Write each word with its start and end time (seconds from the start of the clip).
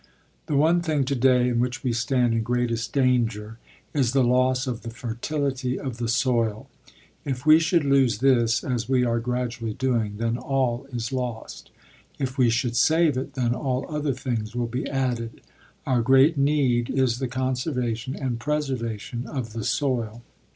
The 0.47 0.55
one 0.57 0.81
thing 0.81 1.03
to 1.03 1.13
day, 1.13 1.49
in 1.49 1.59
which 1.59 1.83
we 1.83 1.93
stand 1.93 2.33
in 2.33 2.41
greatest 2.41 2.91
danger, 2.91 3.59
is 3.93 4.13
the 4.13 4.23
loss 4.23 4.65
of 4.65 4.81
the 4.81 4.89
fertility 4.89 5.77
of 5.79 5.97
the 5.97 6.07
soil. 6.07 6.67
If 7.23 7.45
we 7.45 7.59
should 7.59 7.83
lose 7.85 8.17
this, 8.17 8.63
as 8.63 8.89
we 8.89 9.05
are 9.05 9.19
gradually 9.19 9.75
doing, 9.75 10.17
then 10.17 10.39
all 10.39 10.87
is 10.91 11.13
lost. 11.13 11.69
If 12.17 12.35
we 12.35 12.49
should 12.49 12.75
save 12.75 13.15
it, 13.15 13.35
then 13.35 13.53
all 13.53 13.85
other 13.89 14.15
things 14.15 14.55
will 14.55 14.65
be 14.65 14.87
added. 14.89 15.41
Our 15.85 16.01
great 16.01 16.35
need 16.35 16.89
is 16.89 17.19
the 17.19 17.27
conservation 17.27 18.15
and 18.15 18.39
preservation 18.39 19.27
of 19.27 19.53
the 19.53 19.63
soil. 19.63 20.23